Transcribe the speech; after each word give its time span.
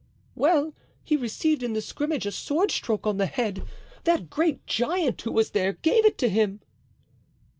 "Well, 0.33 0.73
he 1.03 1.15
received 1.15 1.61
in 1.61 1.73
the 1.73 1.79
scrimmage 1.81 2.25
a 2.25 2.31
sword 2.31 2.71
stroke 2.71 3.05
on 3.05 3.17
the 3.17 3.27
head. 3.27 3.63
That 4.05 4.31
great 4.31 4.65
giant 4.65 5.21
who 5.21 5.31
was 5.31 5.51
there 5.51 5.73
gave 5.73 6.05
it 6.07 6.17
to 6.17 6.27
him." 6.27 6.61